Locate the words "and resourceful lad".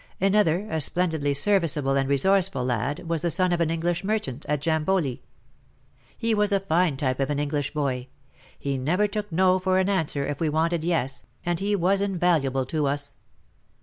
1.95-3.07